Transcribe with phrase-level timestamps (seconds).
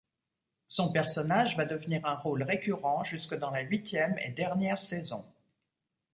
[0.65, 5.23] Son personnage va devenir un rôle récurrent jusque dans la huitième et dernière saison.